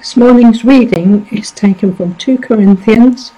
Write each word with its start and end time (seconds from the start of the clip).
This 0.00 0.16
morning's 0.16 0.64
reading 0.64 1.28
is 1.30 1.50
taken 1.50 1.94
from 1.94 2.14
2 2.14 2.38
Corinthians 2.38 3.32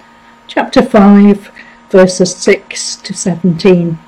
chapter 0.47 0.81
5 0.81 1.51
verses 1.89 2.33
6 2.37 2.95
to 2.95 3.13
17. 3.13 3.99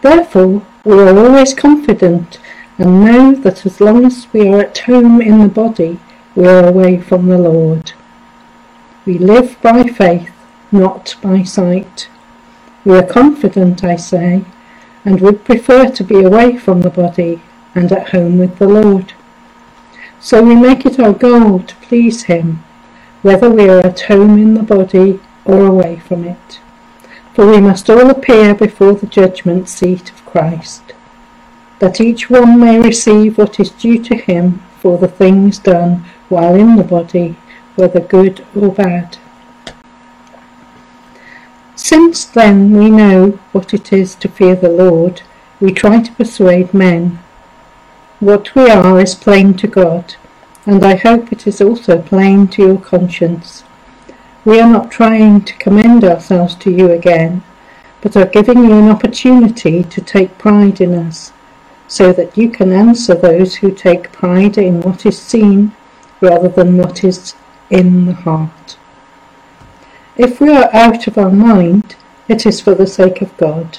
Therefore, 0.00 0.66
we 0.84 0.94
are 0.94 1.18
always 1.18 1.52
confident 1.52 2.38
and 2.78 3.04
know 3.04 3.34
that 3.34 3.66
as 3.66 3.82
long 3.82 4.06
as 4.06 4.32
we 4.32 4.48
are 4.48 4.60
at 4.60 4.78
home 4.78 5.20
in 5.20 5.40
the 5.40 5.48
body, 5.48 6.00
we 6.34 6.46
are 6.46 6.66
away 6.66 6.98
from 6.98 7.26
the 7.26 7.36
Lord. 7.36 7.92
We 9.04 9.18
live 9.18 9.60
by 9.60 9.82
faith, 9.82 10.32
not 10.72 11.16
by 11.20 11.42
sight. 11.42 12.08
We 12.86 12.96
are 12.96 13.06
confident, 13.06 13.84
I 13.84 13.96
say, 13.96 14.42
and 15.04 15.20
would 15.20 15.44
prefer 15.44 15.90
to 15.90 16.02
be 16.02 16.22
away 16.22 16.56
from 16.56 16.80
the 16.80 16.88
body 16.88 17.42
and 17.74 17.92
at 17.92 18.08
home 18.08 18.38
with 18.38 18.56
the 18.58 18.68
Lord. 18.68 19.12
So 20.20 20.42
we 20.42 20.56
make 20.56 20.84
it 20.84 20.98
our 20.98 21.12
goal 21.12 21.60
to 21.60 21.76
please 21.76 22.24
Him, 22.24 22.64
whether 23.22 23.48
we 23.48 23.68
are 23.68 23.80
at 23.80 24.00
home 24.00 24.36
in 24.38 24.54
the 24.54 24.62
body 24.62 25.20
or 25.44 25.64
away 25.64 26.00
from 26.00 26.24
it. 26.24 26.60
For 27.34 27.46
we 27.46 27.60
must 27.60 27.88
all 27.88 28.10
appear 28.10 28.54
before 28.54 28.94
the 28.94 29.06
judgment 29.06 29.68
seat 29.68 30.10
of 30.10 30.26
Christ, 30.26 30.92
that 31.78 32.00
each 32.00 32.28
one 32.28 32.58
may 32.58 32.80
receive 32.80 33.38
what 33.38 33.60
is 33.60 33.70
due 33.70 34.02
to 34.02 34.16
him 34.16 34.60
for 34.80 34.98
the 34.98 35.06
things 35.06 35.58
done 35.58 36.04
while 36.28 36.56
in 36.56 36.74
the 36.74 36.82
body, 36.82 37.36
whether 37.76 38.00
good 38.00 38.44
or 38.56 38.72
bad. 38.72 39.18
Since 41.76 42.24
then 42.24 42.72
we 42.72 42.90
know 42.90 43.38
what 43.52 43.72
it 43.72 43.92
is 43.92 44.16
to 44.16 44.28
fear 44.28 44.56
the 44.56 44.68
Lord, 44.68 45.22
we 45.60 45.72
try 45.72 46.02
to 46.02 46.12
persuade 46.12 46.74
men 46.74 47.20
what 48.20 48.52
we 48.54 48.68
are 48.68 49.00
is 49.00 49.14
plain 49.14 49.54
to 49.54 49.68
God, 49.68 50.16
and 50.66 50.84
I 50.84 50.96
hope 50.96 51.32
it 51.32 51.46
is 51.46 51.60
also 51.60 52.02
plain 52.02 52.48
to 52.48 52.62
your 52.62 52.80
conscience. 52.80 53.62
We 54.44 54.60
are 54.60 54.68
not 54.68 54.90
trying 54.90 55.44
to 55.44 55.56
commend 55.58 56.02
ourselves 56.04 56.56
to 56.56 56.70
you 56.70 56.90
again, 56.90 57.42
but 58.00 58.16
are 58.16 58.26
giving 58.26 58.64
you 58.64 58.72
an 58.72 58.88
opportunity 58.88 59.84
to 59.84 60.00
take 60.00 60.36
pride 60.38 60.80
in 60.80 60.94
us, 60.94 61.32
so 61.86 62.12
that 62.12 62.36
you 62.36 62.50
can 62.50 62.72
answer 62.72 63.14
those 63.14 63.56
who 63.56 63.70
take 63.72 64.10
pride 64.10 64.58
in 64.58 64.80
what 64.80 65.06
is 65.06 65.18
seen 65.18 65.72
rather 66.20 66.48
than 66.48 66.76
what 66.76 67.04
is 67.04 67.34
in 67.70 68.06
the 68.06 68.14
heart. 68.14 68.76
If 70.16 70.40
we 70.40 70.50
are 70.50 70.74
out 70.74 71.06
of 71.06 71.16
our 71.18 71.30
mind, 71.30 71.94
it 72.26 72.44
is 72.46 72.60
for 72.60 72.74
the 72.74 72.86
sake 72.86 73.22
of 73.22 73.36
God. 73.36 73.78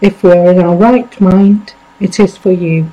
If 0.00 0.22
we 0.22 0.30
are 0.30 0.52
in 0.52 0.60
our 0.60 0.76
right 0.76 1.20
mind, 1.20 1.74
it 1.98 2.20
is 2.20 2.36
for 2.36 2.52
you. 2.52 2.92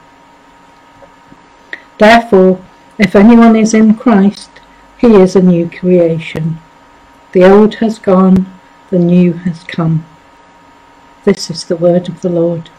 Therefore, 2.01 2.59
if 2.97 3.15
anyone 3.15 3.55
is 3.55 3.75
in 3.75 3.93
Christ, 3.93 4.49
he 4.97 5.17
is 5.17 5.35
a 5.35 5.39
new 5.39 5.69
creation. 5.69 6.57
The 7.31 7.43
old 7.43 7.75
has 7.75 7.99
gone, 7.99 8.51
the 8.89 8.97
new 8.97 9.33
has 9.33 9.63
come. 9.65 10.03
This 11.25 11.51
is 11.51 11.65
the 11.65 11.75
word 11.75 12.09
of 12.09 12.21
the 12.21 12.29
Lord. 12.29 12.71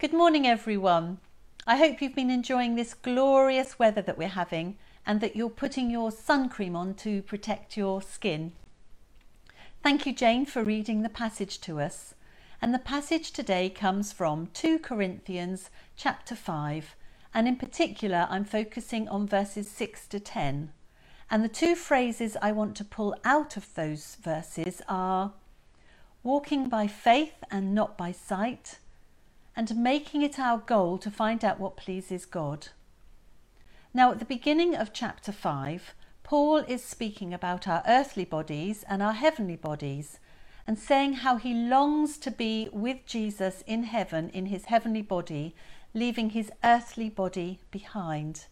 Good 0.00 0.12
morning, 0.12 0.44
everyone. 0.44 1.18
I 1.68 1.76
hope 1.76 2.02
you've 2.02 2.16
been 2.16 2.32
enjoying 2.32 2.74
this 2.74 2.94
glorious 2.94 3.78
weather 3.78 4.02
that 4.02 4.18
we're 4.18 4.26
having 4.26 4.76
and 5.06 5.20
that 5.20 5.36
you're 5.36 5.50
putting 5.50 5.88
your 5.88 6.10
sun 6.10 6.48
cream 6.48 6.74
on 6.74 6.94
to 6.94 7.22
protect 7.22 7.76
your 7.76 8.02
skin. 8.02 8.50
Thank 9.84 10.04
you, 10.04 10.12
Jane, 10.12 10.46
for 10.46 10.64
reading 10.64 11.02
the 11.02 11.08
passage 11.08 11.60
to 11.60 11.78
us. 11.78 12.14
And 12.62 12.74
the 12.74 12.78
passage 12.78 13.30
today 13.30 13.70
comes 13.70 14.12
from 14.12 14.48
2 14.52 14.80
Corinthians 14.80 15.70
chapter 15.96 16.34
5, 16.34 16.94
and 17.32 17.48
in 17.48 17.56
particular, 17.56 18.26
I'm 18.28 18.44
focusing 18.44 19.08
on 19.08 19.26
verses 19.26 19.70
6 19.70 20.06
to 20.08 20.20
10. 20.20 20.70
And 21.30 21.42
the 21.42 21.48
two 21.48 21.74
phrases 21.74 22.36
I 22.42 22.52
want 22.52 22.76
to 22.76 22.84
pull 22.84 23.16
out 23.24 23.56
of 23.56 23.72
those 23.74 24.16
verses 24.16 24.82
are 24.88 25.32
walking 26.22 26.68
by 26.68 26.86
faith 26.86 27.42
and 27.50 27.74
not 27.74 27.96
by 27.96 28.12
sight, 28.12 28.78
and 29.56 29.74
making 29.76 30.20
it 30.20 30.38
our 30.38 30.58
goal 30.58 30.98
to 30.98 31.10
find 31.10 31.42
out 31.42 31.58
what 31.58 31.78
pleases 31.78 32.26
God. 32.26 32.68
Now, 33.94 34.12
at 34.12 34.18
the 34.18 34.26
beginning 34.26 34.74
of 34.74 34.92
chapter 34.92 35.32
5, 35.32 35.94
Paul 36.22 36.58
is 36.58 36.84
speaking 36.84 37.32
about 37.32 37.66
our 37.66 37.82
earthly 37.86 38.26
bodies 38.26 38.84
and 38.86 39.02
our 39.02 39.14
heavenly 39.14 39.56
bodies 39.56 40.18
and 40.70 40.78
saying 40.78 41.14
how 41.14 41.34
he 41.34 41.52
longs 41.52 42.16
to 42.16 42.30
be 42.30 42.68
with 42.72 43.04
Jesus 43.04 43.64
in 43.66 43.82
heaven 43.82 44.28
in 44.28 44.46
his 44.46 44.66
heavenly 44.66 45.02
body, 45.02 45.52
leaving 45.94 46.30
his 46.30 46.52
earthly 46.62 47.08
body 47.10 47.58
behind. 47.72 48.46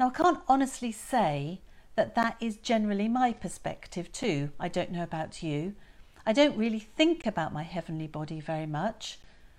Now, 0.00 0.08
I 0.08 0.12
can't 0.12 0.40
honestly 0.48 0.90
say 0.90 1.60
that 1.96 2.14
that 2.14 2.38
is 2.40 2.56
generally 2.56 3.08
my 3.08 3.34
perspective 3.34 4.10
too. 4.10 4.52
I 4.58 4.68
don't 4.68 4.90
know 4.90 5.02
about 5.02 5.42
you. 5.42 5.74
I 6.24 6.32
don't 6.32 6.56
really 6.56 6.78
think 6.78 7.26
about 7.26 7.52
my 7.52 7.62
heavenly 7.62 8.06
body 8.06 8.40
very 8.40 8.64
much. 8.64 9.18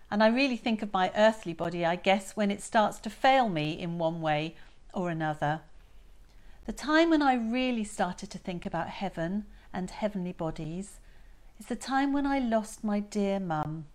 And 0.10 0.24
I 0.24 0.30
really 0.30 0.58
think 0.58 0.82
of 0.82 0.92
my 0.92 1.12
earthly 1.16 1.54
body, 1.54 1.86
I 1.86 1.98
guess, 1.98 2.36
when 2.36 2.50
it 2.50 2.64
starts 2.64 2.98
to 3.02 3.12
fail 3.12 3.48
me 3.48 3.80
in 3.80 4.00
one 4.00 4.22
way 4.22 4.56
or 4.92 5.12
another. 5.12 5.62
The 6.66 6.74
time 6.74 7.12
when 7.12 7.22
I 7.22 7.36
really 7.36 7.84
started 7.84 8.32
to 8.32 8.40
think 8.40 8.66
about 8.66 8.90
heaven 8.90 9.46
and 9.72 9.92
heavenly 9.92 10.34
bodies 10.34 10.98
is 11.60 11.66
the 11.66 11.76
time 11.76 12.14
when 12.14 12.26
I 12.26 12.40
lost 12.40 12.84
my 12.84 13.02
dear 13.02 13.40
mum. 13.40 13.86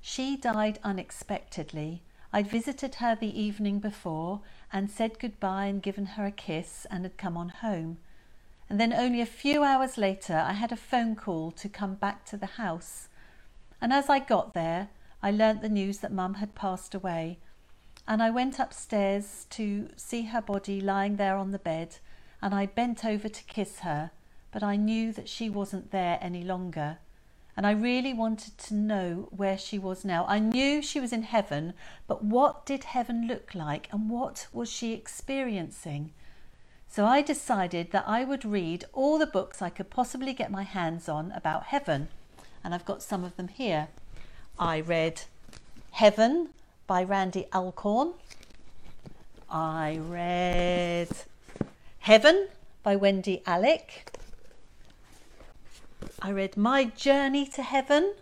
She 0.00 0.36
died 0.36 0.78
unexpectedly. 0.82 2.02
I'd 2.32 2.48
visited 2.48 2.96
her 2.96 3.14
the 3.14 3.38
evening 3.38 3.80
before 3.80 4.40
and 4.72 4.90
said 4.90 5.18
goodbye 5.18 5.66
and 5.66 5.82
given 5.82 6.06
her 6.06 6.24
a 6.24 6.30
kiss 6.30 6.86
and 6.90 7.04
had 7.04 7.18
come 7.18 7.36
on 7.36 7.50
home. 7.50 7.98
And 8.70 8.80
then 8.80 8.92
only 8.92 9.20
a 9.20 9.26
few 9.26 9.62
hours 9.62 9.98
later, 9.98 10.42
I 10.46 10.52
had 10.52 10.72
a 10.72 10.76
phone 10.76 11.16
call 11.16 11.50
to 11.52 11.68
come 11.68 11.94
back 11.94 12.24
to 12.26 12.36
the 12.36 12.46
house. 12.46 13.08
And 13.80 13.92
as 13.92 14.08
I 14.08 14.18
got 14.18 14.54
there, 14.54 14.88
I 15.22 15.30
learnt 15.30 15.62
the 15.62 15.68
news 15.68 15.98
that 15.98 16.12
Mum 16.12 16.34
had 16.34 16.54
passed 16.54 16.94
away. 16.94 17.38
And 18.06 18.22
I 18.22 18.30
went 18.30 18.58
upstairs 18.58 19.46
to 19.50 19.88
see 19.96 20.22
her 20.22 20.40
body 20.40 20.80
lying 20.80 21.16
there 21.16 21.36
on 21.36 21.50
the 21.50 21.58
bed, 21.58 21.96
and 22.40 22.54
I 22.54 22.66
bent 22.66 23.04
over 23.04 23.28
to 23.28 23.44
kiss 23.44 23.80
her 23.80 24.10
but 24.58 24.66
I 24.66 24.74
knew 24.74 25.12
that 25.12 25.28
she 25.28 25.48
wasn't 25.48 25.92
there 25.92 26.18
any 26.20 26.42
longer. 26.42 26.98
And 27.56 27.64
I 27.64 27.70
really 27.70 28.12
wanted 28.12 28.58
to 28.58 28.74
know 28.74 29.28
where 29.30 29.56
she 29.56 29.78
was 29.78 30.04
now. 30.04 30.26
I 30.26 30.40
knew 30.40 30.82
she 30.82 30.98
was 30.98 31.12
in 31.12 31.22
heaven, 31.22 31.74
but 32.08 32.24
what 32.24 32.66
did 32.66 32.82
heaven 32.82 33.28
look 33.28 33.54
like 33.54 33.88
and 33.92 34.10
what 34.10 34.48
was 34.52 34.68
she 34.68 34.94
experiencing? 34.94 36.10
So 36.88 37.06
I 37.06 37.22
decided 37.22 37.92
that 37.92 38.02
I 38.08 38.24
would 38.24 38.44
read 38.44 38.84
all 38.92 39.16
the 39.16 39.28
books 39.28 39.62
I 39.62 39.70
could 39.70 39.90
possibly 39.90 40.32
get 40.32 40.50
my 40.50 40.64
hands 40.64 41.08
on 41.08 41.30
about 41.36 41.66
heaven. 41.66 42.08
And 42.64 42.74
I've 42.74 42.84
got 42.84 43.00
some 43.00 43.22
of 43.22 43.36
them 43.36 43.46
here. 43.46 43.86
I 44.58 44.80
read 44.80 45.22
Heaven 45.92 46.48
by 46.88 47.04
Randy 47.04 47.46
Alcorn. 47.54 48.14
I 49.48 50.00
read 50.02 51.10
Heaven 52.00 52.48
by 52.82 52.96
Wendy 52.96 53.40
Alec. 53.46 54.17
I 56.20 56.32
read 56.32 56.56
My 56.56 56.84
Journey 56.84 57.46
to 57.46 57.62
Heaven 57.62 58.14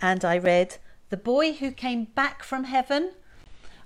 and 0.00 0.24
I 0.24 0.38
read 0.38 0.76
The 1.08 1.16
Boy 1.16 1.54
Who 1.54 1.72
Came 1.72 2.04
Back 2.04 2.44
from 2.44 2.64
Heaven. 2.64 3.14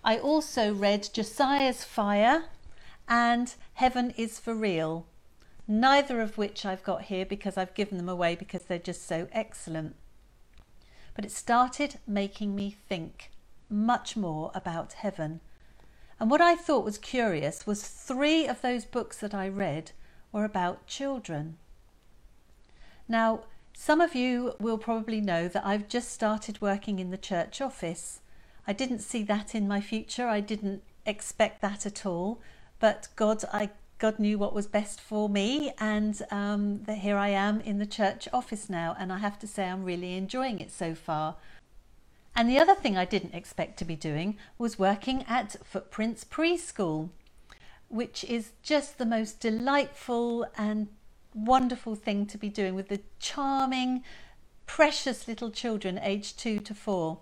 I 0.04 0.18
also 0.18 0.74
read 0.74 1.08
Josiah's 1.10 1.84
Fire 1.84 2.44
and 3.08 3.54
Heaven 3.74 4.12
is 4.18 4.38
for 4.38 4.54
Real, 4.54 5.06
neither 5.66 6.20
of 6.20 6.36
which 6.36 6.66
I've 6.66 6.82
got 6.82 7.04
here 7.04 7.24
because 7.24 7.56
I've 7.56 7.72
given 7.72 7.96
them 7.96 8.10
away 8.10 8.36
because 8.36 8.64
they're 8.64 8.78
just 8.78 9.06
so 9.06 9.26
excellent. 9.32 9.96
But 11.16 11.24
it 11.24 11.32
started 11.32 12.00
making 12.06 12.54
me 12.54 12.76
think 12.88 13.30
much 13.70 14.18
more 14.18 14.50
about 14.54 14.92
heaven. 14.92 15.40
And 16.20 16.30
what 16.30 16.42
I 16.42 16.56
thought 16.56 16.84
was 16.84 16.98
curious 16.98 17.66
was 17.66 17.88
three 17.88 18.46
of 18.46 18.60
those 18.60 18.84
books 18.84 19.16
that 19.18 19.32
I 19.32 19.48
read 19.48 19.92
were 20.30 20.44
about 20.44 20.86
children. 20.86 21.56
Now, 23.08 23.44
Some 23.76 24.00
of 24.00 24.14
you 24.14 24.54
will 24.60 24.78
probably 24.78 25.20
know 25.20 25.48
that 25.48 25.66
I've 25.66 25.88
just 25.88 26.10
started 26.10 26.62
working 26.62 27.00
in 27.00 27.10
the 27.10 27.18
church 27.18 27.60
office. 27.60 28.20
I 28.66 28.72
didn't 28.72 29.00
see 29.00 29.22
that 29.24 29.54
in 29.54 29.68
my 29.68 29.80
future. 29.80 30.28
I 30.28 30.40
didn't 30.40 30.82
expect 31.04 31.60
that 31.60 31.84
at 31.84 32.06
all. 32.06 32.40
But 32.80 33.08
God, 33.16 33.44
I 33.52 33.70
God 33.98 34.18
knew 34.18 34.38
what 34.38 34.54
was 34.54 34.66
best 34.66 35.00
for 35.00 35.28
me, 35.28 35.72
and 35.78 36.20
um, 36.30 36.82
that 36.84 36.98
here 36.98 37.16
I 37.16 37.28
am 37.28 37.60
in 37.60 37.78
the 37.78 37.86
church 37.86 38.28
office 38.32 38.68
now, 38.68 38.96
and 38.98 39.12
I 39.12 39.18
have 39.18 39.38
to 39.38 39.46
say 39.46 39.68
I'm 39.68 39.84
really 39.84 40.16
enjoying 40.16 40.60
it 40.60 40.70
so 40.70 40.94
far. 40.94 41.36
And 42.34 42.48
the 42.48 42.58
other 42.58 42.74
thing 42.74 42.96
I 42.96 43.04
didn't 43.04 43.34
expect 43.34 43.78
to 43.78 43.84
be 43.84 43.96
doing 43.96 44.36
was 44.58 44.78
working 44.78 45.24
at 45.28 45.56
Footprints 45.64 46.24
Preschool, 46.24 47.10
which 47.88 48.24
is 48.24 48.52
just 48.62 48.98
the 48.98 49.06
most 49.06 49.40
delightful 49.40 50.46
and 50.56 50.88
wonderful 51.34 51.94
thing 51.94 52.26
to 52.26 52.38
be 52.38 52.48
doing 52.48 52.74
with 52.74 52.88
the 52.88 53.00
charming, 53.18 54.02
precious 54.66 55.28
little 55.28 55.50
children 55.50 55.98
aged 55.98 56.38
two 56.38 56.58
to 56.60 56.74
four. 56.74 57.18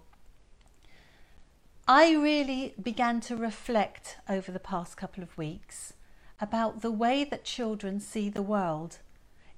I 1.89 2.13
really 2.13 2.75
began 2.81 3.21
to 3.23 3.37
reflect 3.37 4.19
over 4.29 4.53
the 4.53 4.61
past 4.61 4.97
couple 4.97 5.23
of 5.23 5.37
weeks 5.37 5.95
about 6.41 6.83
the 6.83 6.93
way 6.93 7.25
that 7.25 7.45
children 7.45 7.99
see 7.99 8.29
the 8.29 8.43
world. 8.43 8.99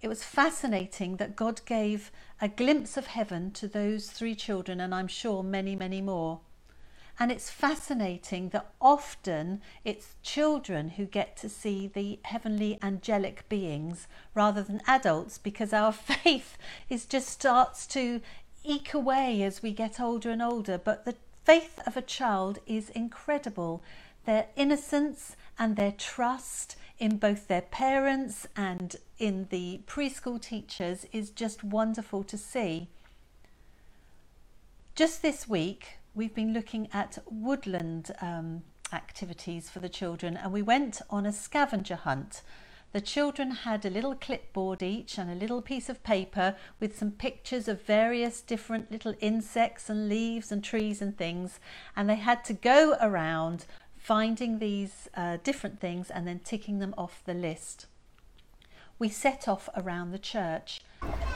It 0.01 0.09
was 0.09 0.25
fascinating 0.25 1.17
that 1.17 1.37
God 1.37 1.61
gave 1.65 2.11
a 2.41 2.49
glimpse 2.49 2.97
of 2.97 3.07
heaven 3.07 3.50
to 3.53 3.69
those 3.69 4.11
three 4.11 4.35
children, 4.35 4.81
and 4.81 4.95
I'm 4.95 5.09
sure 5.09 5.43
many, 5.43 5.77
many 5.77 6.00
more. 6.00 6.41
And 7.19 7.31
it's 7.31 7.49
fascinating 7.49 8.49
that 8.49 8.72
often 8.81 9.61
it's 9.84 10.16
children 10.22 10.90
who 10.90 11.05
get 11.06 11.37
to 11.38 11.49
see 11.49 11.87
the 11.87 12.19
heavenly 12.25 12.78
angelic 12.82 13.49
beings 13.49 14.08
rather 14.34 14.62
than 14.62 14.82
adults 14.87 15.38
because 15.38 15.72
our 15.72 15.93
faith 15.93 16.58
is 16.88 17.06
just 17.06 17.28
starts 17.28 17.87
to 17.88 18.20
eke 18.64 18.94
away 18.94 19.43
as 19.43 19.62
we 19.62 19.72
get 19.72 20.00
older 20.00 20.31
and 20.31 20.43
older. 20.43 20.76
But 20.76 21.05
the 21.05 21.14
faith 21.44 21.78
of 21.87 21.96
a 21.96 22.02
child 22.02 22.58
is 22.66 22.90
incredible. 22.90 23.82
Their 24.25 24.46
innocence 24.56 25.37
and 25.58 25.76
their 25.76 25.93
trust 25.93 26.76
in 26.99 27.19
both 27.19 27.46
their 27.46 27.62
parents 27.62 28.46
and 28.56 28.96
in 29.19 29.46
the 29.50 29.82
preschool 29.87 30.40
teachers 30.40 31.06
is 31.12 31.31
just 31.31 31.62
wonderful 31.62 32.25
to 32.25 32.38
see. 32.38 32.88
Just 34.94 35.22
this 35.22 35.49
week, 35.49 35.99
we've 36.14 36.34
been 36.34 36.52
looking 36.52 36.88
at 36.93 37.19
woodland 37.28 38.12
um, 38.20 38.62
activities 38.93 39.69
for 39.69 39.81
the 39.81 39.88
children, 39.88 40.37
and 40.37 40.52
we 40.52 40.62
went 40.62 41.02
on 41.11 41.26
a 41.26 41.32
scavenger 41.32 41.96
hunt. 41.96 42.43
The 42.93 43.00
children 43.00 43.50
had 43.50 43.84
a 43.84 43.90
little 43.90 44.14
clipboard 44.14 44.81
each 44.81 45.19
and 45.19 45.28
a 45.28 45.34
little 45.34 45.61
piece 45.61 45.88
of 45.88 46.05
paper 46.05 46.55
with 46.78 46.96
some 46.96 47.11
pictures 47.11 47.66
of 47.66 47.82
various 47.82 48.40
different 48.40 48.93
little 48.93 49.14
insects 49.20 49.90
and 49.90 50.08
leaves 50.08 50.52
and 50.52 50.62
trees 50.62 51.02
and 51.02 51.19
things, 51.19 51.58
and 51.96 52.08
they 52.08 52.16
had 52.16 52.44
to 52.44 52.52
go 52.52 52.96
around 53.00 53.66
finding 53.96 54.61
these 54.61 55.08
uh, 55.16 55.38
different 55.43 55.81
things 55.81 56.11
and 56.11 56.28
then 56.28 56.38
ticking 56.38 56.78
them 56.78 56.94
off 56.96 57.22
the 57.25 57.34
list. 57.34 57.87
We 58.99 59.08
set 59.08 59.49
off 59.49 59.69
around 59.76 60.12
the 60.12 60.19
church. 60.19 60.81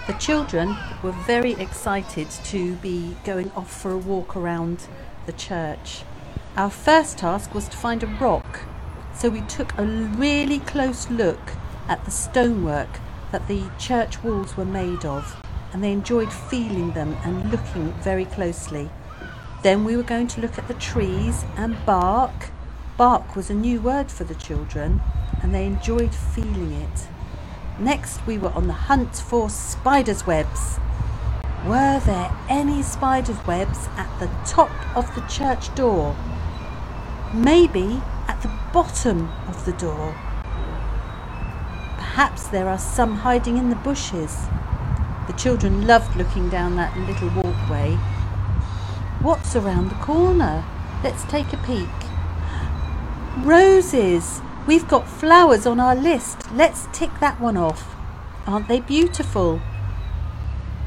The 0.07 0.13
children 0.15 0.77
were 1.03 1.13
very 1.13 1.53
excited 1.53 2.31
to 2.45 2.77
be 2.77 3.17
going 3.25 3.51
off 3.53 3.81
for 3.81 3.91
a 3.91 3.99
walk 3.99 4.37
around 4.37 4.87
the 5.27 5.33
church. 5.33 6.03
Our 6.57 6.71
first 6.71 7.19
task 7.19 7.55
was 7.55 7.69
to 7.69 7.77
find 7.77 8.03
a 8.03 8.07
rock, 8.07 8.61
so 9.15 9.29
we 9.29 9.41
took 9.43 9.77
a 9.77 9.85
really 9.85 10.61
close 10.61 11.11
look 11.11 11.41
at 11.89 12.05
the 12.05 12.11
stonework 12.11 13.01
that 13.33 13.49
the 13.49 13.71
church 13.79 14.23
walls 14.23 14.57
were 14.57 14.65
made 14.65 15.05
of, 15.05 15.43
and 15.73 15.83
they 15.83 15.93
enjoyed 15.93 16.33
feeling 16.33 16.93
them 16.93 17.17
and 17.25 17.51
looking 17.51 17.93
very 17.95 18.25
closely. 18.25 18.89
Then 19.63 19.85
we 19.85 19.97
were 19.97 20.03
going 20.03 20.29
to 20.29 20.41
look 20.41 20.59
at 20.59 20.69
the 20.69 20.75
trees 20.75 21.45
and 21.57 21.77
bark 21.85 22.51
Bark 22.99 23.37
was 23.37 23.49
a 23.49 23.55
new 23.55 23.81
word 23.81 24.11
for 24.11 24.25
the 24.25 24.35
children 24.35 25.01
and 25.41 25.55
they 25.55 25.65
enjoyed 25.65 26.13
feeling 26.13 26.73
it. 26.73 27.07
Next, 27.79 28.27
we 28.27 28.39
were 28.39 28.53
on 28.55 28.67
the 28.67 28.73
hunt 28.73 29.15
for 29.15 29.49
spiders' 29.49 30.27
webs. 30.27 30.81
Were 31.65 32.01
there 32.05 32.37
any 32.49 32.83
spiders' 32.83 33.47
webs 33.47 33.89
at 33.97 34.11
the 34.19 34.29
top 34.45 34.71
of 34.97 35.15
the 35.15 35.21
church 35.23 35.73
door? 35.77 36.17
Maybe 37.33 38.03
at 38.27 38.43
the 38.43 38.51
bottom 38.73 39.31
of 39.47 39.65
the 39.65 39.75
door. 39.75 40.13
Perhaps 41.97 42.49
there 42.49 42.69
are 42.69 42.79
some 42.79 43.15
hiding 43.17 43.57
in 43.59 43.71
the 43.71 43.77
bushes. 43.77 44.47
The 45.29 45.35
children 45.35 45.87
loved 45.87 46.17
looking 46.17 46.49
down 46.49 46.75
that 46.77 46.97
little 46.97 47.29
walkway. 47.29 47.93
What's 49.21 49.55
around 49.55 49.91
the 49.91 50.05
corner? 50.05 50.65
Let's 51.05 51.23
take 51.25 51.53
a 51.53 51.59
peek. 51.59 51.89
Roses! 53.45 54.41
We've 54.69 54.87
got 54.87 55.09
flowers 55.09 55.65
on 55.65 55.81
our 55.81 55.97
list. 55.97 56.53
Let's 56.53 56.89
tick 56.93 57.09
that 57.21 57.41
one 57.41 57.57
off. 57.57 57.97
Aren't 58.47 58.69
they 58.69 58.81
beautiful? 58.81 59.63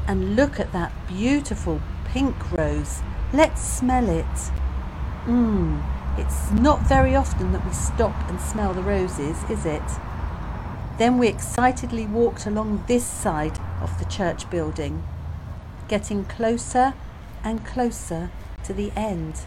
And 0.06 0.36
look 0.36 0.60
at 0.60 0.70
that 0.70 0.92
beautiful 1.08 1.80
pink 2.04 2.52
rose. 2.52 3.02
Let's 3.32 3.60
smell 3.60 4.08
it. 4.08 4.52
Mmm, 5.24 5.82
it's 6.16 6.52
not 6.52 6.86
very 6.86 7.16
often 7.16 7.50
that 7.50 7.66
we 7.66 7.72
stop 7.72 8.14
and 8.30 8.40
smell 8.40 8.72
the 8.72 8.82
roses, 8.82 9.42
is 9.50 9.66
it? 9.66 9.82
Then 10.98 11.18
we 11.18 11.26
excitedly 11.26 12.06
walked 12.06 12.46
along 12.46 12.84
this 12.86 13.04
side 13.04 13.58
of 13.80 13.98
the 13.98 14.04
church 14.04 14.48
building, 14.48 15.02
getting 15.88 16.24
closer 16.26 16.94
and 17.42 17.66
closer 17.66 18.30
to 18.62 18.72
the 18.72 18.92
end. 18.94 19.40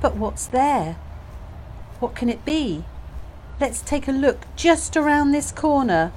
But 0.00 0.14
what's 0.14 0.46
there? 0.46 0.94
What 1.98 2.14
can 2.14 2.28
it 2.28 2.44
be? 2.44 2.84
Let's 3.60 3.82
take 3.82 4.08
a 4.08 4.12
look 4.12 4.46
just 4.56 4.96
around 4.96 5.30
this 5.30 5.52
corner. 5.52 6.12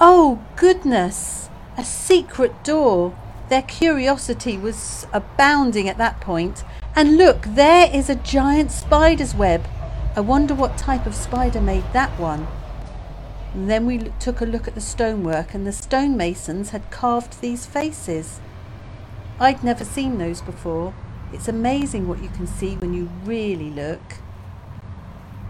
Oh, 0.00 0.44
goodness! 0.56 1.48
A 1.78 1.84
secret 1.84 2.64
door. 2.64 3.16
Their 3.48 3.62
curiosity 3.62 4.58
was 4.58 5.06
abounding 5.12 5.88
at 5.88 5.96
that 5.98 6.20
point. 6.20 6.64
And 6.96 7.16
look, 7.16 7.42
there 7.42 7.88
is 7.94 8.10
a 8.10 8.16
giant 8.16 8.72
spider's 8.72 9.32
web. 9.32 9.68
I 10.16 10.20
wonder 10.20 10.54
what 10.54 10.76
type 10.76 11.06
of 11.06 11.14
spider 11.14 11.60
made 11.60 11.84
that 11.92 12.18
one. 12.18 12.48
And 13.54 13.70
then 13.70 13.86
we 13.86 13.98
took 14.18 14.40
a 14.40 14.46
look 14.46 14.66
at 14.66 14.74
the 14.74 14.80
stonework, 14.80 15.54
and 15.54 15.64
the 15.64 15.72
stonemasons 15.72 16.70
had 16.70 16.90
carved 16.90 17.40
these 17.40 17.64
faces. 17.64 18.40
I'd 19.38 19.62
never 19.62 19.84
seen 19.84 20.18
those 20.18 20.42
before. 20.42 20.94
It's 21.32 21.46
amazing 21.46 22.08
what 22.08 22.22
you 22.22 22.28
can 22.30 22.48
see 22.48 22.74
when 22.74 22.92
you 22.92 23.08
really 23.24 23.70
look. 23.70 24.16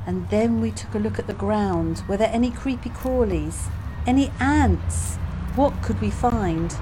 And 0.06 0.28
then 0.30 0.60
we 0.60 0.70
took 0.70 0.94
a 0.94 0.98
look 0.98 1.18
at 1.18 1.26
the 1.26 1.34
ground. 1.34 2.04
Were 2.08 2.16
there 2.16 2.30
any 2.32 2.50
creepy 2.52 2.90
crawlies? 2.90 3.68
Any 4.06 4.30
ants? 4.38 5.16
What 5.56 5.82
could 5.82 6.00
we 6.00 6.10
find? 6.10 6.74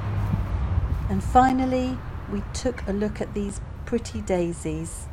And 1.08 1.24
finally, 1.24 1.98
we 2.30 2.42
took 2.52 2.86
a 2.86 2.92
look 2.92 3.20
at 3.20 3.32
these 3.32 3.60
pretty 3.86 4.20
daisies. 4.20 5.06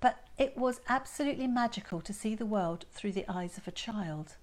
But 0.00 0.24
it 0.38 0.56
was 0.56 0.80
absolutely 0.88 1.46
magical 1.46 2.00
to 2.00 2.12
see 2.12 2.34
the 2.34 2.46
world 2.46 2.86
through 2.92 3.12
the 3.12 3.26
eyes 3.28 3.56
of 3.58 3.68
a 3.68 3.72
child. 3.72 4.36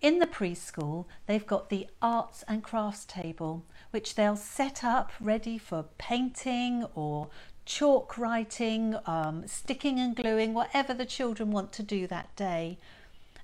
In 0.00 0.20
the 0.20 0.26
preschool, 0.26 1.06
they've 1.26 1.46
got 1.46 1.70
the 1.70 1.88
arts 2.00 2.44
and 2.46 2.62
crafts 2.62 3.04
table, 3.04 3.64
which 3.90 4.14
they'll 4.14 4.36
set 4.36 4.84
up 4.84 5.12
ready 5.20 5.58
for 5.58 5.86
painting 5.98 6.86
or 6.94 7.28
chalk 7.68 8.16
writing, 8.16 8.96
um, 9.04 9.46
sticking 9.46 10.00
and 10.00 10.16
gluing, 10.16 10.54
whatever 10.54 10.94
the 10.94 11.04
children 11.04 11.50
want 11.50 11.70
to 11.70 11.82
do 11.82 12.06
that 12.06 12.34
day. 12.34 12.78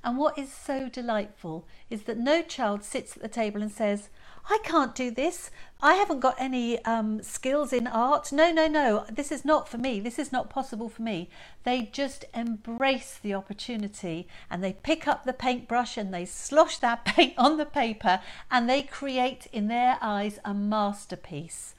And 0.03 0.17
what 0.17 0.39
is 0.39 0.51
so 0.51 0.89
delightful 0.89 1.67
is 1.91 2.05
that 2.05 2.19
no 2.19 2.43
child 2.43 2.83
sits 2.85 3.17
at 3.17 3.23
the 3.23 3.29
table 3.29 3.61
and 3.61 3.71
says, 3.71 4.09
I 4.49 4.59
can't 4.65 4.95
do 4.95 5.11
this. 5.11 5.51
I 5.83 5.95
haven't 5.95 6.21
got 6.21 6.37
any 6.39 6.83
um, 6.85 7.23
skills 7.23 7.73
in 7.73 7.87
art. 7.87 8.33
No, 8.33 8.51
no, 8.51 8.67
no. 8.67 9.05
This 9.11 9.31
is 9.31 9.45
not 9.45 9.69
for 9.69 9.77
me. 9.77 10.01
This 10.01 10.19
is 10.19 10.33
not 10.33 10.51
possible 10.51 10.89
for 10.89 11.03
me. 11.03 11.29
They 11.65 11.91
just 11.93 12.25
embrace 12.35 13.19
the 13.23 13.35
opportunity 13.35 14.27
and 14.51 14.65
they 14.65 14.73
pick 14.73 15.07
up 15.07 15.25
the 15.25 15.33
paintbrush 15.35 15.99
and 15.99 16.13
they 16.13 16.25
slosh 16.25 16.79
that 16.79 17.05
paint 17.05 17.35
on 17.37 17.59
the 17.59 17.67
paper 17.67 18.21
and 18.51 18.69
they 18.69 18.83
create 18.83 19.49
in 19.53 19.69
their 19.69 19.99
eyes 20.01 20.39
a 20.47 20.55
masterpiece 20.55 21.75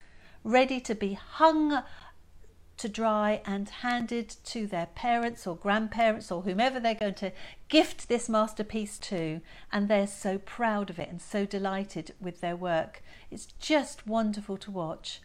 ready 0.46 0.80
to 0.80 0.94
be 0.94 1.14
hung 1.16 1.84
to 2.78 2.90
dry 2.90 3.42
and 3.46 3.70
handed 3.70 4.36
to 4.46 4.68
their 4.68 4.88
parents 4.88 5.48
or 5.48 5.56
grandparents 5.56 6.32
or 6.32 6.42
whomever 6.42 6.80
they're 6.80 6.96
going 6.96 7.14
to 7.16 7.32
gift 7.70 8.08
this 8.10 8.28
masterpiece 8.28 8.98
to. 9.00 9.42
And 9.72 9.88
they're 9.88 10.08
so 10.08 10.38
proud 10.38 10.90
of 10.90 11.00
it 11.00 11.10
and 11.10 11.22
so 11.22 11.46
delighted 11.46 12.14
with 12.20 12.42
their 12.42 12.56
work. 12.56 13.02
It's 13.32 13.48
just 13.60 14.08
wonderful 14.08 14.58
to 14.58 14.72
watch. 14.72 15.22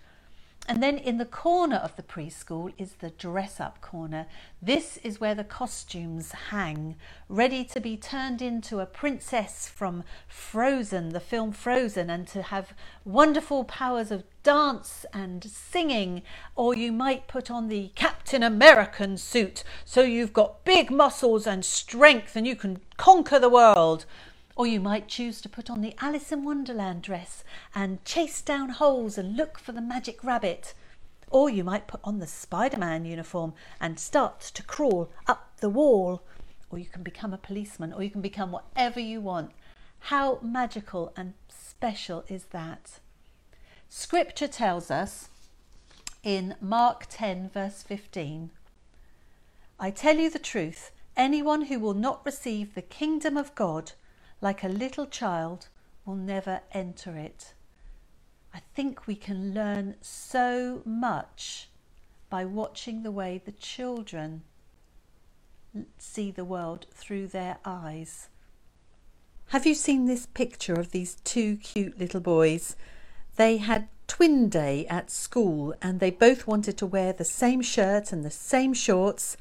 And 0.70 0.80
then 0.80 0.98
in 0.98 1.18
the 1.18 1.24
corner 1.24 1.78
of 1.78 1.96
the 1.96 2.02
preschool 2.04 2.72
is 2.78 2.92
the 2.92 3.10
dress 3.10 3.58
up 3.58 3.80
corner. 3.80 4.26
This 4.62 4.98
is 4.98 5.18
where 5.18 5.34
the 5.34 5.42
costumes 5.42 6.30
hang, 6.50 6.94
ready 7.28 7.64
to 7.64 7.80
be 7.80 7.96
turned 7.96 8.40
into 8.40 8.78
a 8.78 8.86
princess 8.86 9.68
from 9.68 10.04
Frozen, 10.28 11.08
the 11.08 11.18
film 11.18 11.50
Frozen, 11.50 12.08
and 12.08 12.28
to 12.28 12.42
have 12.42 12.72
wonderful 13.04 13.64
powers 13.64 14.12
of 14.12 14.22
dance 14.44 15.04
and 15.12 15.42
singing. 15.42 16.22
Or 16.54 16.76
you 16.76 16.92
might 16.92 17.26
put 17.26 17.50
on 17.50 17.66
the 17.66 17.90
Captain 17.96 18.44
American 18.44 19.16
suit 19.16 19.64
so 19.84 20.02
you've 20.02 20.32
got 20.32 20.64
big 20.64 20.88
muscles 20.92 21.48
and 21.48 21.64
strength 21.64 22.36
and 22.36 22.46
you 22.46 22.54
can 22.54 22.78
conquer 22.96 23.40
the 23.40 23.48
world. 23.48 24.06
Or 24.60 24.66
you 24.66 24.78
might 24.78 25.08
choose 25.08 25.40
to 25.40 25.48
put 25.48 25.70
on 25.70 25.80
the 25.80 25.94
Alice 26.02 26.32
in 26.32 26.44
Wonderland 26.44 27.00
dress 27.00 27.44
and 27.74 28.04
chase 28.04 28.42
down 28.42 28.68
holes 28.68 29.16
and 29.16 29.34
look 29.34 29.58
for 29.58 29.72
the 29.72 29.80
magic 29.80 30.22
rabbit. 30.22 30.74
Or 31.30 31.48
you 31.48 31.64
might 31.64 31.86
put 31.88 32.00
on 32.04 32.18
the 32.18 32.26
Spider 32.26 32.76
Man 32.76 33.06
uniform 33.06 33.54
and 33.80 33.98
start 33.98 34.42
to 34.42 34.62
crawl 34.62 35.10
up 35.26 35.56
the 35.60 35.70
wall. 35.70 36.20
Or 36.68 36.78
you 36.78 36.84
can 36.84 37.02
become 37.02 37.32
a 37.32 37.38
policeman, 37.38 37.94
or 37.94 38.02
you 38.02 38.10
can 38.10 38.20
become 38.20 38.52
whatever 38.52 39.00
you 39.00 39.22
want. 39.22 39.52
How 39.98 40.38
magical 40.42 41.14
and 41.16 41.32
special 41.48 42.24
is 42.28 42.44
that? 42.50 43.00
Scripture 43.88 44.46
tells 44.46 44.90
us 44.90 45.30
in 46.22 46.54
Mark 46.60 47.06
10, 47.08 47.48
verse 47.48 47.82
15 47.82 48.50
I 49.78 49.90
tell 49.90 50.16
you 50.16 50.28
the 50.28 50.38
truth, 50.38 50.90
anyone 51.16 51.62
who 51.62 51.80
will 51.80 51.94
not 51.94 52.26
receive 52.26 52.74
the 52.74 52.82
kingdom 52.82 53.38
of 53.38 53.54
God 53.54 53.92
like 54.40 54.64
a 54.64 54.68
little 54.68 55.06
child, 55.06 55.68
will 56.04 56.16
never 56.16 56.60
enter 56.72 57.16
it. 57.16 57.54
I 58.54 58.60
think 58.74 59.06
we 59.06 59.14
can 59.14 59.54
learn 59.54 59.96
so 60.00 60.82
much 60.84 61.68
by 62.28 62.44
watching 62.44 63.02
the 63.02 63.10
way 63.10 63.40
the 63.44 63.52
children 63.52 64.42
see 65.98 66.30
the 66.30 66.44
world 66.44 66.86
through 66.92 67.28
their 67.28 67.58
eyes. 67.64 68.28
Have 69.48 69.66
you 69.66 69.74
seen 69.74 70.06
this 70.06 70.26
picture 70.26 70.74
of 70.74 70.92
these 70.92 71.16
two 71.16 71.56
cute 71.56 71.98
little 71.98 72.20
boys? 72.20 72.76
They 73.36 73.58
had 73.58 73.88
twin 74.06 74.48
day 74.48 74.86
at 74.86 75.10
school 75.10 75.74
and 75.80 76.00
they 76.00 76.10
both 76.10 76.46
wanted 76.46 76.76
to 76.78 76.86
wear 76.86 77.12
the 77.12 77.24
same 77.24 77.62
shirt 77.62 78.12
and 78.12 78.24
the 78.24 78.30
same 78.30 78.74
shorts 78.74 79.36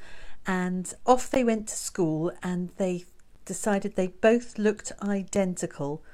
and 0.46 0.94
off 1.06 1.30
they 1.30 1.44
went 1.44 1.68
to 1.68 1.74
school 1.74 2.32
and 2.42 2.70
they 2.76 3.04
decided 3.50 3.96
they 3.96 4.06
both 4.06 4.58
looked 4.58 4.92
identical. 5.02 6.04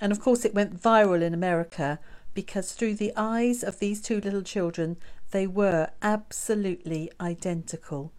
And 0.00 0.12
of 0.12 0.20
course, 0.20 0.44
it 0.44 0.54
went 0.54 0.80
viral 0.80 1.20
in 1.20 1.34
America 1.34 1.98
because 2.32 2.70
through 2.70 2.94
the 2.94 3.12
eyes 3.16 3.64
of 3.64 3.80
these 3.80 4.00
two 4.00 4.20
little 4.20 4.42
children, 4.42 4.96
they 5.32 5.48
were 5.48 5.90
absolutely 6.00 7.10
identical. 7.20 8.12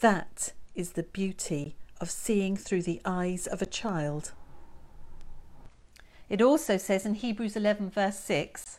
That 0.00 0.52
is 0.74 0.92
the 0.92 1.04
beauty 1.04 1.74
of 2.02 2.10
seeing 2.10 2.54
through 2.54 2.82
the 2.82 3.00
eyes 3.06 3.46
of 3.46 3.62
a 3.62 3.72
child. 3.82 4.32
It 6.28 6.42
also 6.42 6.76
says 6.76 7.06
in 7.06 7.14
Hebrews 7.14 7.56
11, 7.56 7.88
verse 7.88 8.18
6 8.18 8.78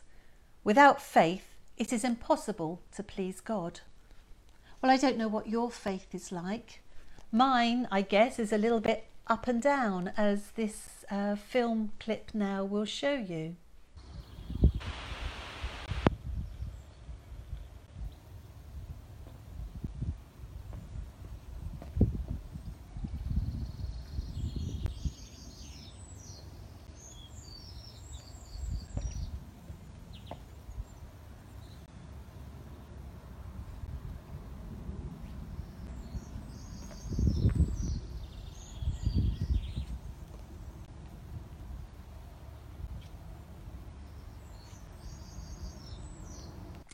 without 0.62 1.02
faith, 1.02 1.56
it 1.76 1.92
is 1.92 2.04
impossible 2.04 2.82
to 2.94 3.02
please 3.02 3.40
God. 3.40 3.80
Well, 4.80 4.92
I 4.92 4.96
don't 4.96 5.18
know 5.18 5.26
what 5.26 5.48
your 5.48 5.72
faith 5.72 6.14
is 6.14 6.30
like. 6.30 6.81
Mine, 7.34 7.88
I 7.90 8.02
guess, 8.02 8.38
is 8.38 8.52
a 8.52 8.58
little 8.58 8.80
bit 8.80 9.06
up 9.26 9.48
and 9.48 9.62
down 9.62 10.12
as 10.18 10.50
this 10.50 11.06
uh, 11.10 11.34
film 11.34 11.92
clip 11.98 12.32
now 12.34 12.62
will 12.62 12.84
show 12.84 13.14
you. 13.14 13.56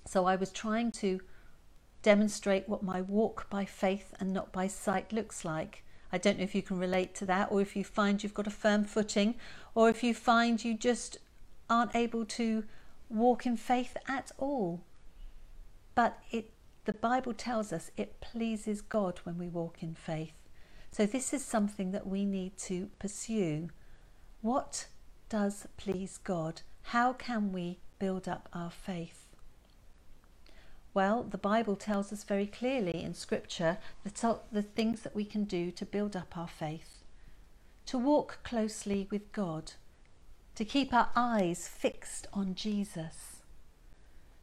So 0.09 0.25
I 0.25 0.37
was 0.37 0.51
trying 0.51 0.91
to 0.93 1.21
demonstrate 2.03 2.67
what 2.67 2.83
my 2.83 3.03
walk 3.03 3.51
by 3.51 3.67
faith 3.67 4.15
and 4.19 4.33
not 4.33 4.53
by 4.53 4.67
sight 4.67 5.13
looks 5.13 5.45
like. 5.45 5.85
I 6.11 6.17
don't 6.17 6.39
know 6.39 6.45
if 6.45 6.55
you 6.55 6.63
can 6.63 6.79
relate 6.79 7.15
to 7.17 7.27
that, 7.27 7.49
or 7.53 7.61
if 7.61 7.77
you 7.77 7.85
find 7.85 8.23
you've 8.23 8.33
got 8.33 8.47
a 8.47 8.51
firm 8.51 8.85
footing, 8.85 9.35
or 9.75 9.91
if 9.91 10.03
you 10.03 10.15
find 10.15 10.65
you 10.65 10.73
just 10.73 11.19
aren't 11.69 11.95
able 11.95 12.25
to 12.25 12.65
walk 13.11 13.45
in 13.45 13.59
faith 13.59 13.99
at 14.09 14.33
all. 14.39 14.81
But 15.95 16.19
it, 16.31 16.53
the 16.87 16.95
Bible 16.95 17.35
tells 17.35 17.71
us 17.71 17.91
it 17.99 18.23
pleases 18.23 18.81
God 18.81 19.21
when 19.25 19.37
we 19.37 19.49
walk 19.49 19.83
in 19.83 19.95
faith. 19.95 20.33
So 20.91 21.05
this 21.05 21.35
is 21.35 21.45
something 21.45 21.91
that 21.93 22.07
we 22.07 22.25
need 22.25 22.57
to 22.61 22.89
pursue. 22.99 23.69
What 24.41 24.87
does 25.29 25.69
please 25.77 26.17
God? 26.17 26.63
How 26.95 27.13
can 27.13 27.53
we 27.53 27.81
build 27.99 28.27
up 28.27 28.49
our 28.55 28.71
faith? 28.71 29.28
Well, 30.95 31.23
the 31.23 31.39
Bible 31.39 31.77
tells 31.77 32.13
us 32.13 32.25
very 32.25 32.47
clearly 32.47 33.03
in 33.03 33.15
Scripture 33.15 33.79
the, 34.05 34.41
the 34.51 34.63
things 34.63 35.03
that 35.03 35.15
we 35.15 35.25
can 35.25 35.45
do 35.45 35.71
to 35.71 35.85
build 35.85 36.17
up 36.17 36.37
our 36.37 36.49
faith. 36.49 37.05
To 37.87 37.99
walk 37.99 38.41
closely 38.43 39.07
with 39.11 39.33
God, 39.33 39.73
to 40.55 40.65
keep 40.65 40.93
our 40.93 41.11
eyes 41.15 41.69
fixed 41.69 42.27
on 42.33 42.55
Jesus, 42.55 43.43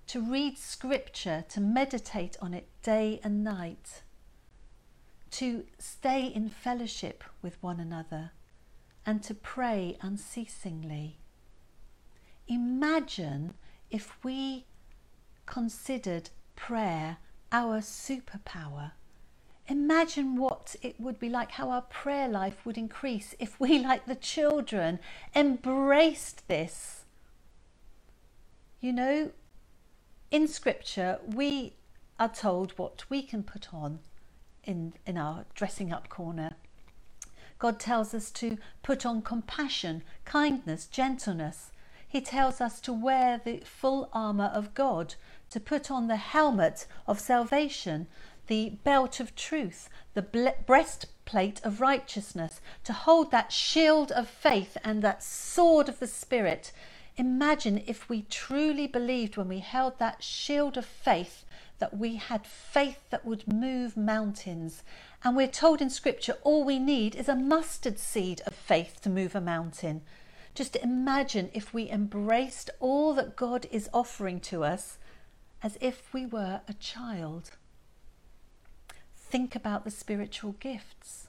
to 0.08 0.22
read 0.22 0.58
Scripture, 0.58 1.44
to 1.50 1.60
meditate 1.60 2.38
on 2.42 2.54
it 2.54 2.68
day 2.82 3.20
and 3.24 3.44
night, 3.44 4.04
to 5.32 5.66
stay 5.78 6.28
in 6.28 6.50
fellowship 6.50 7.24
with 7.42 7.62
one 7.62 7.80
another, 7.80 8.32
and 9.06 9.22
to 9.24 9.34
pray 9.34 9.98
unceasingly. 10.02 11.18
Imagine 12.48 13.56
if 13.92 14.18
we 14.24 14.66
considered 15.46 16.30
prayer 16.56 17.18
our 17.52 17.80
superpower. 17.80 18.92
Imagine 19.68 20.38
what 20.38 20.76
it 20.82 21.00
would 21.00 21.20
be 21.20 21.30
like, 21.30 21.52
how 21.52 21.72
our 21.72 21.82
prayer 21.82 22.28
life 22.28 22.66
would 22.66 22.78
increase 22.78 23.34
if 23.40 23.60
we, 23.60 23.80
like 23.84 24.06
the 24.06 24.16
children, 24.16 25.00
embraced 25.36 26.48
this. 26.48 27.06
You 28.80 28.94
know, 28.94 29.32
in 30.30 30.48
Scripture, 30.48 31.20
we 31.26 31.74
are 32.20 32.30
told 32.30 32.72
what 32.78 33.06
we 33.10 33.24
can 33.24 33.44
put 33.44 33.74
on 33.74 34.00
in, 34.64 34.94
in 35.06 35.18
our 35.18 35.46
dressing 35.56 35.92
up 35.92 36.10
corner. 36.10 36.56
God 37.58 37.80
tells 37.80 38.14
us 38.14 38.32
to 38.32 38.58
put 38.84 39.06
on 39.06 39.22
compassion, 39.22 40.04
kindness, 40.26 40.88
gentleness. 40.88 41.72
He 42.08 42.22
tells 42.22 42.62
us 42.62 42.80
to 42.82 42.94
wear 42.94 43.42
the 43.44 43.62
full 43.66 44.10
armour 44.14 44.52
of 44.54 44.74
God 44.74 45.16
to 45.56 45.60
put 45.62 45.90
on 45.90 46.08
the 46.08 46.18
helmet 46.18 46.86
of 47.08 47.18
salvation, 47.18 48.08
the 48.48 48.72
belt 48.84 49.22
of 49.22 49.34
truth, 49.38 49.88
the 50.14 50.22
breastplate 50.66 51.64
of 51.64 51.80
righteousness, 51.80 52.60
to 52.84 52.92
hold 52.92 53.32
that 53.32 53.54
shield 53.54 54.12
of 54.12 54.28
faith 54.28 54.76
and 54.84 55.02
that 55.02 55.24
sword 55.24 55.88
of 55.88 56.00
the 56.00 56.08
Spirit. 56.08 56.74
Imagine 57.16 57.82
if 57.88 58.10
we 58.10 58.24
truly 58.24 58.86
believed 58.86 59.38
when 59.38 59.48
we 59.48 59.60
held 59.60 59.98
that 59.98 60.22
shield 60.22 60.76
of 60.76 60.86
faith 60.86 61.46
that 61.80 61.98
we 61.98 62.18
had 62.18 62.46
faith 62.46 63.10
that 63.10 63.24
would 63.24 63.48
move 63.48 63.96
mountains. 63.96 64.84
And 65.24 65.38
we're 65.38 65.48
told 65.48 65.82
in 65.82 65.90
Scripture 65.90 66.36
all 66.44 66.66
we 66.66 66.80
need 66.80 67.16
is 67.16 67.30
a 67.30 67.34
mustard 67.34 67.98
seed 67.98 68.42
of 68.46 68.54
faith 68.54 69.00
to 69.04 69.10
move 69.10 69.36
a 69.36 69.40
mountain. 69.40 70.02
Just 70.54 70.76
imagine 70.76 71.50
if 71.54 71.74
we 71.74 71.90
embraced 71.90 72.70
all 72.82 73.14
that 73.14 73.38
God 73.38 73.68
is 73.72 73.90
offering 73.94 74.42
to 74.42 74.66
us 74.66 74.98
as 75.66 75.80
if 75.82 76.14
we 76.14 76.28
were 76.28 76.62
a 76.68 76.74
child. 76.74 77.58
Think 79.18 79.56
about 79.56 79.84
the 79.84 79.90
spiritual 79.90 80.52
gifts. 80.60 81.28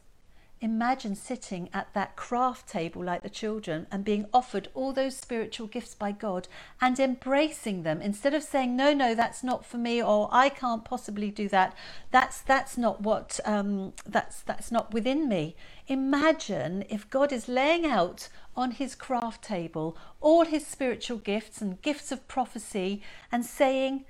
Imagine 0.61 1.15
sitting 1.15 1.71
at 1.73 1.95
that 1.95 2.17
craft 2.17 2.69
table 2.69 3.03
like 3.03 3.23
the 3.23 3.31
children 3.31 3.87
and 3.91 4.05
being 4.05 4.27
offered 4.35 4.69
all 4.75 4.93
those 4.93 5.17
spiritual 5.17 5.67
gifts 5.67 5.95
by 5.95 6.13
God 6.13 6.49
and 6.83 7.01
embracing 7.01 7.83
them 7.83 8.03
instead 8.03 8.35
of 8.35 8.43
saying, 8.43 8.77
"No, 8.77 8.93
no, 8.93 9.15
that's 9.15 9.43
not 9.43 9.65
for 9.65 9.79
me," 9.79 10.03
or 10.03 10.29
"I 10.31 10.51
can't 10.51 10.85
possibly 10.85 11.31
do 11.31 11.49
that. 11.49 11.75
That's 12.11 12.43
that's 12.43 12.77
not 12.77 13.01
what 13.01 13.41
um, 13.47 13.95
that's 14.05 14.43
that's 14.43 14.71
not 14.71 14.93
within 14.93 15.31
me." 15.31 15.57
Imagine 15.89 16.85
if 16.91 17.09
God 17.09 17.33
is 17.33 17.49
laying 17.49 17.87
out 17.87 18.29
on 18.55 18.73
His 18.73 18.95
craft 18.95 19.43
table 19.45 19.97
all 20.21 20.45
His 20.45 20.67
spiritual 20.67 21.19
gifts 21.19 21.63
and 21.63 21.81
gifts 21.81 22.13
of 22.13 22.29
prophecy 22.29 23.03
and 23.33 23.47
saying, 23.47 24.05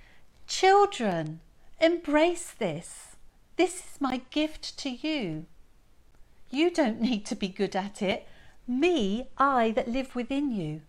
"Children, 0.47 1.41
embrace 1.81 2.53
this. 2.53 3.17
This 3.57 3.81
is 3.81 4.01
my 4.01 4.23
gift 4.31 4.79
to 4.79 4.91
you." 4.91 5.47
You 6.51 6.71
don't 6.71 7.01
need 7.01 7.27
to 7.27 7.35
be 7.35 7.49
good 7.49 7.75
at 7.75 8.01
it. 8.01 8.27
Me, 8.67 9.29
I 9.39 9.73
that 9.73 9.89
live 9.89 10.15
within 10.15 10.51
you. 10.51 10.83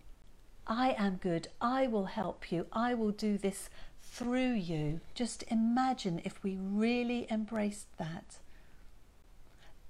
I 0.66 0.94
am 0.98 1.16
good. 1.16 1.48
I 1.60 1.86
will 1.86 2.06
help 2.06 2.52
you. 2.52 2.66
I 2.72 2.94
will 2.94 3.10
do 3.10 3.38
this 3.38 3.70
through 4.02 4.52
you. 4.52 5.00
Just 5.14 5.44
imagine 5.48 6.20
if 6.24 6.42
we 6.42 6.56
really 6.56 7.26
embraced 7.30 7.96
that. 7.98 8.38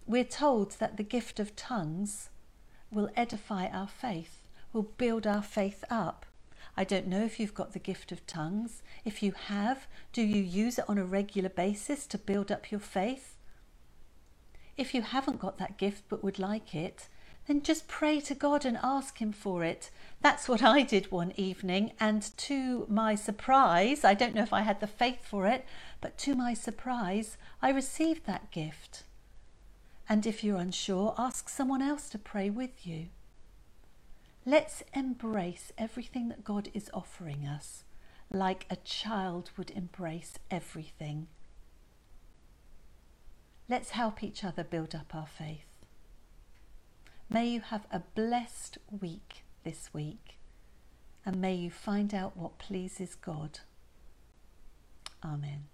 We're 0.06 0.24
told 0.24 0.72
that 0.72 0.96
the 0.96 1.02
gift 1.02 1.38
of 1.38 1.56
tongues 1.56 2.30
will 2.90 3.10
edify 3.16 3.66
our 3.68 3.88
faith, 3.88 4.48
will 4.72 4.82
build 4.82 5.26
our 5.26 5.42
faith 5.42 5.84
up. 5.90 6.24
I 6.78 6.84
don't 6.84 7.08
know 7.08 7.24
if 7.24 7.40
you've 7.40 7.56
got 7.56 7.72
the 7.72 7.80
gift 7.80 8.12
of 8.12 8.24
tongues. 8.24 8.84
If 9.04 9.20
you 9.20 9.32
have, 9.32 9.88
do 10.12 10.22
you 10.22 10.40
use 10.40 10.78
it 10.78 10.84
on 10.88 10.96
a 10.96 11.04
regular 11.04 11.48
basis 11.48 12.06
to 12.06 12.16
build 12.16 12.52
up 12.52 12.70
your 12.70 12.78
faith? 12.78 13.34
If 14.76 14.94
you 14.94 15.02
haven't 15.02 15.40
got 15.40 15.58
that 15.58 15.76
gift 15.76 16.04
but 16.08 16.22
would 16.22 16.38
like 16.38 16.76
it, 16.76 17.08
then 17.48 17.64
just 17.64 17.88
pray 17.88 18.20
to 18.20 18.34
God 18.36 18.64
and 18.64 18.78
ask 18.80 19.18
Him 19.18 19.32
for 19.32 19.64
it. 19.64 19.90
That's 20.20 20.48
what 20.48 20.62
I 20.62 20.82
did 20.82 21.10
one 21.10 21.32
evening, 21.34 21.94
and 21.98 22.22
to 22.36 22.86
my 22.88 23.16
surprise, 23.16 24.04
I 24.04 24.14
don't 24.14 24.36
know 24.36 24.44
if 24.44 24.52
I 24.52 24.60
had 24.60 24.78
the 24.78 24.86
faith 24.86 25.24
for 25.24 25.48
it, 25.48 25.66
but 26.00 26.16
to 26.18 26.36
my 26.36 26.54
surprise, 26.54 27.36
I 27.60 27.70
received 27.70 28.24
that 28.26 28.52
gift. 28.52 29.02
And 30.08 30.24
if 30.24 30.44
you're 30.44 30.58
unsure, 30.58 31.12
ask 31.18 31.48
someone 31.48 31.82
else 31.82 32.08
to 32.10 32.18
pray 32.18 32.50
with 32.50 32.86
you. 32.86 33.08
Let's 34.48 34.82
embrace 34.94 35.72
everything 35.76 36.30
that 36.30 36.42
God 36.42 36.70
is 36.72 36.88
offering 36.94 37.46
us 37.46 37.84
like 38.32 38.64
a 38.70 38.76
child 38.76 39.50
would 39.58 39.70
embrace 39.72 40.38
everything. 40.50 41.26
Let's 43.68 43.90
help 43.90 44.22
each 44.22 44.42
other 44.44 44.64
build 44.64 44.94
up 44.94 45.14
our 45.14 45.26
faith. 45.26 45.66
May 47.28 47.46
you 47.46 47.60
have 47.60 47.86
a 47.92 48.00
blessed 48.14 48.78
week 48.90 49.44
this 49.64 49.92
week 49.92 50.38
and 51.26 51.42
may 51.42 51.54
you 51.54 51.70
find 51.70 52.14
out 52.14 52.34
what 52.34 52.56
pleases 52.56 53.16
God. 53.16 53.60
Amen. 55.22 55.64